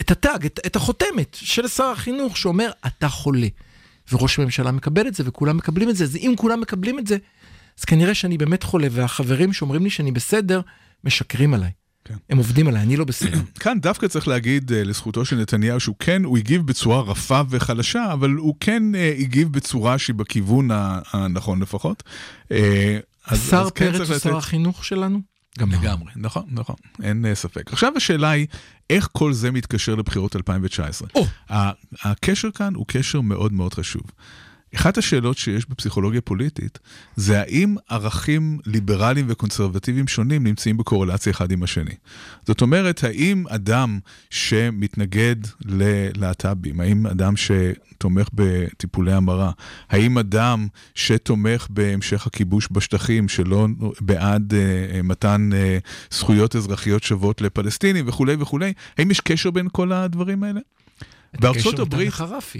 את 0.00 0.10
הטאג, 0.10 0.44
את, 0.46 0.60
את 0.66 0.76
החותמת 0.76 1.36
של 1.40 1.68
שר 1.68 1.84
החינוך 1.84 2.36
שאומר, 2.36 2.70
אתה 2.86 3.08
חולה. 3.08 3.48
וראש 4.12 4.38
הממשלה 4.38 4.72
מקבל 4.72 5.06
את 5.06 5.14
זה, 5.14 5.22
וכולם 5.26 5.56
מקבלים 5.56 5.88
את 5.88 5.96
זה, 5.96 6.04
אז 6.04 6.16
אם 6.16 6.34
כולם 6.36 6.60
מקבלים 6.60 6.98
את 6.98 7.06
זה, 7.06 7.16
אז 7.78 7.84
כנראה 7.84 8.14
שאני 8.14 8.38
באמת 8.38 8.62
חולה, 8.62 8.88
והחברים 8.90 9.52
שאומרים 9.52 9.84
לי 9.84 9.90
שאני 9.90 10.12
בסדר, 10.12 10.60
משקרים 11.04 11.54
עליי. 11.54 11.70
כן. 12.04 12.14
הם 12.30 12.38
עובדים 12.38 12.68
עליי, 12.68 12.82
אני 12.82 12.96
לא 12.96 13.04
בסדר. 13.04 13.38
כאן 13.60 13.80
דווקא 13.80 14.08
צריך 14.08 14.28
להגיד 14.28 14.70
uh, 14.70 14.74
לזכותו 14.74 15.24
של 15.24 15.36
נתניהו 15.36 15.80
שהוא 15.80 15.96
כן, 15.98 16.24
הוא 16.24 16.38
הגיב 16.38 16.66
בצורה 16.66 17.00
רפה 17.00 17.40
וחלשה, 17.48 18.12
אבל 18.12 18.30
הוא 18.30 18.54
כן 18.60 18.82
uh, 18.94 19.20
הגיב 19.20 19.52
בצורה 19.52 19.98
שהיא 19.98 20.14
בכיוון 20.14 20.68
הנכון 21.12 21.62
לפחות. 21.62 22.02
Uh, 22.48 22.52
השר 23.26 23.70
כן 23.74 23.92
פרץ 23.92 24.10
הוא 24.10 24.18
שר 24.18 24.36
החינוך 24.36 24.84
שלנו? 24.84 25.20
גם 25.58 25.72
לגמרי, 25.72 26.12
נכון, 26.16 26.42
נכון, 26.50 26.76
אין 27.02 27.26
ספק. 27.34 27.72
עכשיו 27.72 27.92
השאלה 27.96 28.30
היא, 28.30 28.46
איך 28.90 29.08
כל 29.12 29.32
זה 29.32 29.50
מתקשר 29.50 29.94
לבחירות 29.94 30.36
2019? 30.36 31.08
Oh. 31.18 31.54
הקשר 32.02 32.50
כאן 32.50 32.74
הוא 32.74 32.84
קשר 32.88 33.20
מאוד 33.20 33.52
מאוד 33.52 33.74
חשוב. 33.74 34.02
אחת 34.74 34.98
השאלות 34.98 35.38
שיש 35.38 35.68
בפסיכולוגיה 35.68 36.20
פוליטית 36.20 36.78
זה 37.16 37.40
האם 37.40 37.76
ערכים 37.88 38.58
ליברליים 38.66 39.26
וקונסרבטיביים 39.28 40.08
שונים 40.08 40.46
נמצאים 40.46 40.76
בקורלציה 40.76 41.30
אחד 41.30 41.52
עם 41.52 41.62
השני. 41.62 41.94
זאת 42.46 42.60
אומרת, 42.60 43.04
האם 43.04 43.44
אדם 43.48 43.98
שמתנגד 44.30 45.36
ללהט"בים, 45.64 46.80
האם 46.80 47.06
אדם 47.06 47.34
שתומך 47.36 48.28
בטיפולי 48.34 49.12
המרה, 49.12 49.50
האם 49.90 50.18
אדם 50.18 50.66
שתומך 50.94 51.66
בהמשך 51.70 52.26
הכיבוש 52.26 52.68
בשטחים, 52.70 53.28
שלא 53.28 53.66
בעד 54.00 54.52
uh, 54.52 55.02
מתן 55.02 55.50
uh, 55.52 56.14
זכויות 56.14 56.56
אזרחיות 56.56 57.02
שוות 57.02 57.40
לפלסטינים 57.40 58.08
וכולי 58.08 58.36
וכולי, 58.38 58.72
האם 58.98 59.10
יש 59.10 59.20
קשר 59.20 59.50
בין 59.50 59.68
כל 59.72 59.92
הדברים 59.92 60.42
האלה? 60.42 60.60
בארצות 61.38 61.78
הברית, 61.78 62.14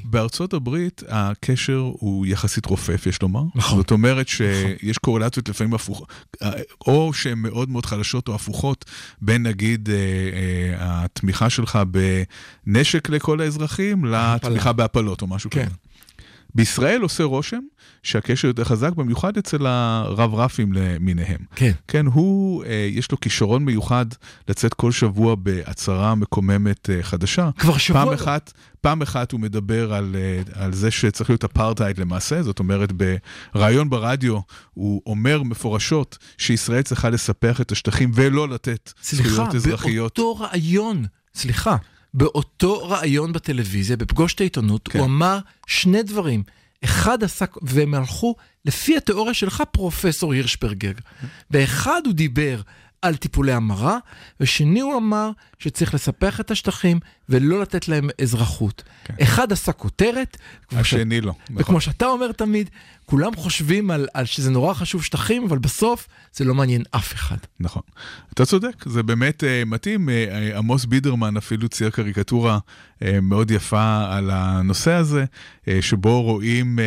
בארצות 0.04 0.54
הברית 0.54 1.02
הקשר 1.08 1.78
הוא 1.92 2.26
יחסית 2.26 2.66
רופף, 2.66 3.06
יש 3.06 3.22
לומר. 3.22 3.42
נכון. 3.54 3.78
זאת 3.78 3.90
אומרת 3.90 4.16
נכון. 4.16 4.46
שיש 4.46 4.82
נכון. 4.82 4.92
קורלציות 5.00 5.48
לפעמים 5.48 5.74
הפוכות, 5.74 6.08
או 6.86 7.12
שהן 7.12 7.38
מאוד 7.38 7.70
מאוד 7.70 7.86
חלשות 7.86 8.28
או 8.28 8.34
הפוכות, 8.34 8.84
בין 9.20 9.42
נגיד 9.42 9.88
אה, 9.90 9.94
אה, 9.94 11.04
התמיכה 11.04 11.50
שלך 11.50 11.78
בנשק 12.66 13.08
לכל 13.08 13.40
האזרחים, 13.40 14.04
לתמיכה 14.04 14.72
בהפלות 14.72 15.22
או 15.22 15.26
משהו 15.26 15.50
כן. 15.50 15.68
בישראל 16.54 17.02
עושה 17.02 17.24
רושם 17.24 17.60
שהקשר 18.02 18.48
יותר 18.48 18.64
חזק, 18.64 18.92
במיוחד 18.92 19.36
אצל 19.36 19.66
הרב 19.66 20.34
רפים 20.34 20.72
למיניהם. 20.72 21.38
כן. 21.56 21.72
כן, 21.88 22.06
הוא, 22.06 22.64
אה, 22.64 22.88
יש 22.90 23.12
לו 23.12 23.20
כישרון 23.20 23.64
מיוחד 23.64 24.06
לצאת 24.48 24.74
כל 24.74 24.92
שבוע 24.92 25.34
בהצהרה 25.34 26.14
מקוממת 26.14 26.90
אה, 26.90 27.02
חדשה. 27.02 27.50
כבר 27.58 27.76
שבוע? 27.78 28.04
פעם 28.04 28.14
אחת, 28.14 28.52
פעם 28.80 29.02
אחת 29.02 29.32
הוא 29.32 29.40
מדבר 29.40 29.94
על, 29.94 30.16
אה, 30.18 30.64
על 30.64 30.72
זה 30.72 30.90
שצריך 30.90 31.30
להיות 31.30 31.44
אפרטהייד 31.44 31.98
למעשה, 31.98 32.42
זאת 32.42 32.58
אומרת, 32.58 32.92
בריאיון 33.54 33.90
ברדיו 33.90 34.38
הוא 34.74 35.02
אומר 35.06 35.42
מפורשות 35.42 36.18
שישראל 36.38 36.82
צריכה 36.82 37.10
לספח 37.10 37.60
את 37.60 37.72
השטחים 37.72 38.10
ולא 38.14 38.48
לתת 38.48 38.92
סליחה, 39.02 39.28
זכויות 39.28 39.54
אזרחיות. 39.54 39.80
סליחה, 39.80 40.00
באותו 40.00 40.38
ראיון, 40.38 41.04
סליחה. 41.34 41.76
באותו 42.14 42.88
ראיון 42.88 43.32
בטלוויזיה, 43.32 43.96
בפגוש 43.96 44.34
את 44.34 44.40
העיתונות, 44.40 44.88
כן. 44.88 44.98
הוא 44.98 45.06
אמר 45.06 45.38
שני 45.66 46.02
דברים. 46.02 46.42
אחד 46.84 47.24
עסק, 47.24 47.56
והם 47.62 47.94
הלכו, 47.94 48.34
לפי 48.64 48.96
התיאוריה 48.96 49.34
שלך, 49.34 49.62
פרופסור 49.72 50.32
הירשברגר. 50.32 50.92
באחד 51.50 52.00
הוא 52.04 52.14
דיבר 52.14 52.60
על 53.02 53.16
טיפולי 53.16 53.52
המרה, 53.52 53.98
ושני 54.40 54.80
הוא 54.80 54.96
אמר 54.96 55.30
שצריך 55.58 55.94
לספח 55.94 56.40
את 56.40 56.50
השטחים 56.50 57.00
ולא 57.28 57.60
לתת 57.60 57.88
להם 57.88 58.08
אזרחות. 58.22 58.82
כן. 59.04 59.14
אחד 59.22 59.52
עשה 59.52 59.72
כותרת, 59.72 60.36
השני 60.72 61.20
ש... 61.20 61.24
לא. 61.24 61.32
וכמו 61.50 61.60
נכון. 61.60 61.80
שאתה 61.80 62.06
אומר 62.06 62.32
תמיד, 62.32 62.70
כולם 63.06 63.36
חושבים 63.36 63.90
על, 63.90 64.08
על 64.14 64.24
שזה 64.24 64.50
נורא 64.50 64.74
חשוב 64.74 65.04
שטחים, 65.04 65.44
אבל 65.44 65.58
בסוף 65.58 66.08
זה 66.32 66.44
לא 66.44 66.54
מעניין 66.54 66.82
אף 66.90 67.14
אחד. 67.14 67.36
נכון. 67.60 67.82
אתה 68.34 68.46
צודק, 68.46 68.84
זה 68.88 69.02
באמת 69.02 69.42
uh, 69.42 69.68
מתאים. 69.68 70.08
Uh, 70.08 70.56
עמוס 70.56 70.84
בידרמן 70.84 71.36
אפילו 71.36 71.68
צייר 71.68 71.90
קריקטורה 71.90 72.58
uh, 72.58 73.04
מאוד 73.22 73.50
יפה 73.50 74.04
על 74.10 74.30
הנושא 74.30 74.92
הזה, 74.92 75.24
uh, 75.24 75.68
שבו 75.80 76.22
רואים 76.22 76.78
uh, 76.78 76.80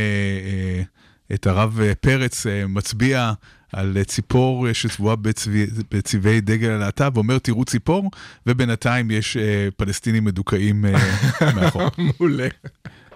uh, 1.31 1.35
את 1.35 1.47
הרב 1.47 1.79
פרץ 2.01 2.45
מצביע 2.67 3.33
על 3.73 3.97
ציפור 4.03 4.73
שצבועה 4.73 5.15
בצבעי, 5.15 5.65
בצבעי 5.91 6.41
דגל 6.41 6.69
הלהט"ב, 6.69 7.11
ואומר 7.13 7.39
תראו 7.39 7.65
ציפור, 7.65 8.11
ובינתיים 8.47 9.11
יש 9.11 9.37
אה, 9.37 9.67
פלסטינים 9.77 10.23
מדוכאים 10.23 10.85
אה, 10.85 10.91
מאחור. 11.55 11.89
מעולה. 11.97 12.47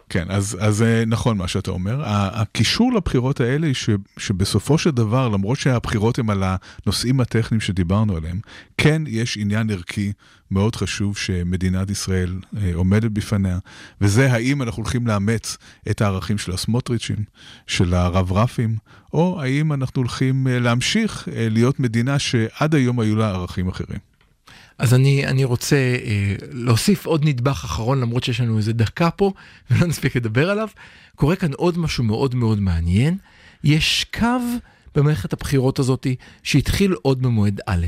כן, 0.09 0.25
אז, 0.29 0.57
אז 0.59 0.81
אה, 0.81 1.03
נכון 1.07 1.37
מה 1.37 1.47
שאתה 1.47 1.71
אומר. 1.71 2.01
הקישור 2.05 2.93
לבחירות 2.93 3.41
האלה, 3.41 3.73
ש, 3.73 3.89
שבסופו 4.17 4.77
של 4.77 4.91
דבר, 4.91 5.29
למרות 5.29 5.59
שהבחירות 5.59 6.19
הן 6.19 6.29
על 6.29 6.43
הנושאים 6.45 7.19
הטכניים 7.19 7.61
שדיברנו 7.61 8.17
עליהם, 8.17 8.39
כן 8.77 9.01
יש 9.07 9.37
עניין 9.37 9.69
ערכי 9.69 10.11
מאוד 10.51 10.75
חשוב 10.75 11.17
שמדינת 11.17 11.89
ישראל 11.89 12.39
אה, 12.57 12.71
עומדת 12.73 13.11
בפניה, 13.11 13.57
וזה 14.01 14.31
האם 14.31 14.61
אנחנו 14.61 14.83
הולכים 14.83 15.07
לאמץ 15.07 15.57
את 15.89 16.01
הערכים 16.01 16.37
של 16.37 16.51
הסמוטריצ'ים, 16.51 17.23
של 17.67 17.93
הרב 17.93 18.31
רפים, 18.31 18.75
או 19.13 19.41
האם 19.41 19.73
אנחנו 19.73 20.01
הולכים 20.01 20.47
אה, 20.47 20.59
להמשיך 20.59 21.27
להיות 21.31 21.79
מדינה 21.79 22.19
שעד 22.19 22.75
היום 22.75 22.99
היו 22.99 23.15
לה 23.15 23.29
ערכים 23.29 23.67
אחרים. 23.67 23.99
אז 24.79 24.93
אני, 24.93 25.27
אני 25.27 25.43
רוצה 25.43 25.75
אה, 25.75 26.36
להוסיף 26.51 27.05
עוד 27.05 27.25
נדבך 27.25 27.63
אחרון, 27.65 28.00
למרות 28.00 28.24
שיש 28.24 28.41
לנו 28.41 28.57
איזה 28.57 28.74
דקה 28.74 29.10
פה, 29.10 29.31
ולא 29.72 29.88
נספיק 29.88 30.15
לדבר 30.15 30.50
עליו. 30.50 30.67
קורה 31.15 31.36
כאן 31.36 31.53
עוד 31.53 31.77
משהו 31.77 32.03
מאוד 32.03 32.36
מאוד 32.36 32.60
מעניין. 32.60 33.17
יש 33.63 34.05
קו 34.19 34.39
במערכת 34.96 35.34
הבחירות 35.34 35.79
הזאת 35.79 36.07
שהתחיל 36.43 36.96
עוד 37.01 37.22
במועד 37.22 37.62
א', 37.67 37.86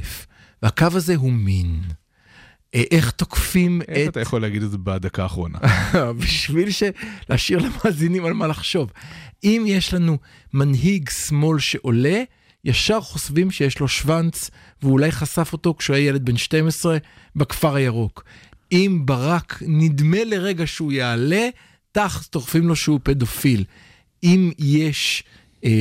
והקו 0.63 0.87
הזה 0.93 1.15
הוא 1.15 1.31
מין. 1.31 1.81
אה, 2.75 2.83
איך 2.91 3.11
תוקפים 3.11 3.81
איך 3.81 3.89
את... 3.89 3.97
איך 3.97 4.09
אתה 4.09 4.19
יכול 4.21 4.41
להגיד 4.41 4.63
את 4.63 4.71
זה 4.71 4.77
בדקה 4.77 5.23
האחרונה? 5.23 5.57
בשביל 6.19 6.71
ש... 6.71 6.83
להשאיר 7.29 7.59
למאזינים 7.59 8.25
על 8.25 8.33
מה 8.33 8.47
לחשוב. 8.47 8.91
אם 9.43 9.63
יש 9.67 9.93
לנו 9.93 10.17
מנהיג 10.53 11.09
שמאל 11.09 11.59
שעולה, 11.59 12.23
ישר 12.65 13.01
חושבים 13.01 13.51
שיש 13.51 13.79
לו 13.79 13.87
שוונץ, 13.87 14.49
ואולי 14.83 15.11
חשף 15.11 15.53
אותו 15.53 15.75
כשהוא 15.77 15.95
היה 15.95 16.07
ילד 16.07 16.25
בן 16.25 16.37
12 16.37 16.97
בכפר 17.35 17.75
הירוק. 17.75 18.23
אם 18.71 19.01
ברק 19.05 19.63
נדמה 19.67 20.23
לרגע 20.23 20.67
שהוא 20.67 20.91
יעלה, 20.91 21.49
תח, 21.91 22.23
תוקפים 22.29 22.67
לו 22.67 22.75
שהוא 22.75 22.99
פדופיל. 23.03 23.63
אם 24.23 24.51
יש 24.59 25.23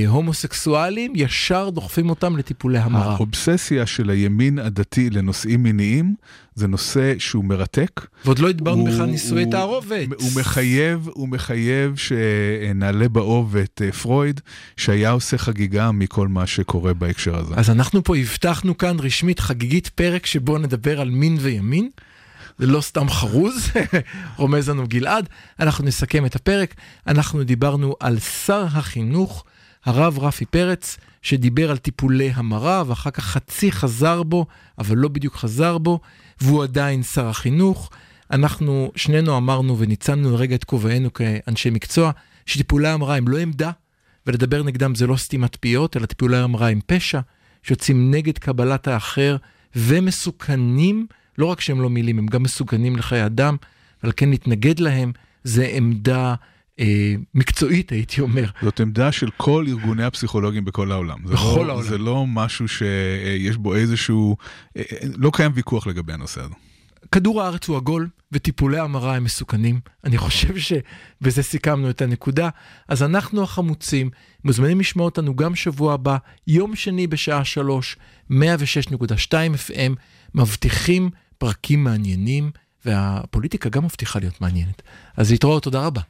הומוסקסואלים, 0.06 1.12
ישר 1.16 1.70
דוחפים 1.70 2.10
אותם 2.10 2.36
לטיפולי 2.36 2.78
המרה. 2.78 3.14
האובססיה 3.14 3.86
של 3.86 4.10
הימין 4.10 4.58
הדתי 4.58 5.10
לנושאים 5.10 5.62
מיניים 5.62 6.14
זה 6.54 6.68
נושא 6.68 7.14
שהוא 7.18 7.44
מרתק. 7.44 8.06
ועוד 8.24 8.38
לא 8.38 8.48
התברנו 8.48 8.84
בכלל 8.84 9.06
נישואי 9.06 9.46
תערובת. 9.46 10.08
הוא 10.20 10.30
מחייב, 10.36 11.08
הוא 11.12 11.28
מחייב 11.28 11.96
שנעלה 11.96 13.08
באוב 13.08 13.56
את 13.56 13.82
אה, 13.84 13.92
פרויד, 13.92 14.40
שהיה 14.76 15.10
עושה 15.10 15.38
חגיגה 15.38 15.92
מכל 15.92 16.28
מה 16.28 16.46
שקורה 16.46 16.94
בהקשר 16.94 17.36
הזה. 17.36 17.54
אז 17.56 17.70
אנחנו 17.70 18.04
פה 18.04 18.16
הבטחנו 18.16 18.78
כאן 18.78 18.96
רשמית 19.00 19.40
חגיגית 19.40 19.88
פרק 19.88 20.26
שבו 20.26 20.58
נדבר 20.58 21.00
על 21.00 21.10
מין 21.10 21.36
וימין. 21.40 21.88
זה 22.58 22.66
לא 22.66 22.80
סתם 22.80 23.10
חרוז, 23.10 23.70
רומז 24.36 24.68
לנו 24.68 24.86
גלעד. 24.88 25.28
אנחנו 25.60 25.84
נסכם 25.84 26.26
את 26.26 26.36
הפרק. 26.36 26.74
אנחנו 27.06 27.44
דיברנו 27.44 27.96
על 28.00 28.18
שר 28.18 28.66
החינוך. 28.72 29.44
הרב 29.84 30.18
רפי 30.18 30.44
פרץ, 30.44 30.98
שדיבר 31.22 31.70
על 31.70 31.76
טיפולי 31.76 32.30
המרה, 32.34 32.82
ואחר 32.86 33.10
כך 33.10 33.24
חצי 33.24 33.72
חזר 33.72 34.22
בו, 34.22 34.46
אבל 34.78 34.96
לא 34.96 35.08
בדיוק 35.08 35.36
חזר 35.36 35.78
בו, 35.78 36.00
והוא 36.40 36.62
עדיין 36.62 37.02
שר 37.02 37.26
החינוך. 37.26 37.90
אנחנו 38.30 38.92
שנינו 38.96 39.36
אמרנו 39.36 39.78
וניצלנו 39.78 40.30
לרגע 40.30 40.54
את 40.54 40.64
כובענו 40.64 41.12
כאנשי 41.12 41.70
מקצוע, 41.70 42.10
שטיפולי 42.46 42.88
המרה 42.88 43.16
הם 43.16 43.28
לא 43.28 43.38
עמדה, 43.38 43.70
ולדבר 44.26 44.62
נגדם 44.62 44.94
זה 44.94 45.06
לא 45.06 45.16
סתימת 45.16 45.56
פיות, 45.60 45.96
אלא 45.96 46.06
טיפולי 46.06 46.36
המרה 46.36 46.68
הם 46.68 46.80
פשע, 46.86 47.20
שיוצאים 47.62 48.10
נגד 48.10 48.38
קבלת 48.38 48.88
האחר 48.88 49.36
ומסוכנים, 49.76 51.06
לא 51.38 51.46
רק 51.46 51.60
שהם 51.60 51.80
לא 51.80 51.90
מילים, 51.90 52.18
הם 52.18 52.26
גם 52.26 52.42
מסוכנים 52.42 52.96
לחיי 52.96 53.26
אדם, 53.26 53.56
ועל 54.02 54.12
כן 54.16 54.30
להתנגד 54.30 54.78
להם 54.78 55.12
זה 55.44 55.66
עמדה 55.66 56.34
מקצועית, 57.34 57.92
הייתי 57.92 58.20
אומר. 58.20 58.44
זאת 58.62 58.80
עמדה 58.80 59.12
של 59.12 59.30
כל 59.36 59.64
ארגוני 59.68 60.04
הפסיכולוגים 60.04 60.64
בכל 60.64 60.92
העולם. 60.92 61.18
בכל 61.24 61.32
לא, 61.66 61.72
העולם. 61.72 61.82
זה 61.82 61.98
לא 61.98 62.26
משהו 62.26 62.68
שיש 62.68 63.56
בו 63.56 63.74
איזשהו, 63.74 64.36
אה, 64.76 64.82
אה, 64.92 65.08
לא 65.16 65.30
קיים 65.34 65.52
ויכוח 65.54 65.86
לגבי 65.86 66.12
הנושא 66.12 66.40
הזה. 66.40 66.54
כדור 67.12 67.42
הארץ 67.42 67.68
הוא 67.68 67.76
עגול 67.76 68.08
וטיפולי 68.32 68.78
המרה 68.78 69.16
הם 69.16 69.24
מסוכנים. 69.24 69.80
אני 70.04 70.18
חושב 70.18 70.54
שבזה 70.58 71.42
סיכמנו 71.42 71.90
את 71.90 72.02
הנקודה. 72.02 72.48
אז 72.88 73.02
אנחנו 73.02 73.42
החמוצים 73.42 74.10
מוזמנים 74.44 74.80
לשמוע 74.80 75.04
אותנו 75.04 75.36
גם 75.36 75.54
שבוע 75.54 75.94
הבא, 75.94 76.16
יום 76.46 76.76
שני 76.76 77.06
בשעה 77.06 77.44
3, 77.44 77.96
106.2 78.30 78.34
FM, 79.68 79.94
מבטיחים 80.34 81.10
פרקים 81.38 81.84
מעניינים, 81.84 82.50
והפוליטיקה 82.84 83.68
גם 83.68 83.84
מבטיחה 83.84 84.18
להיות 84.18 84.40
מעניינת. 84.40 84.82
אז 85.16 85.30
להתראות, 85.30 85.62
תודה 85.62 85.86
רבה. 85.86 86.00